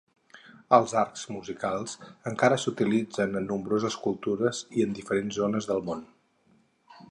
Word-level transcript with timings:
Els 0.77 0.93
arcs 1.01 1.25
musicals 1.33 1.93
encara 2.31 2.57
s'utilitzen 2.63 3.39
en 3.41 3.47
nombroses 3.53 3.99
cultures, 4.07 4.65
i 4.81 4.89
en 4.89 4.99
diferents 5.01 5.41
zones 5.43 5.71
del 5.73 5.87
món. 5.91 6.05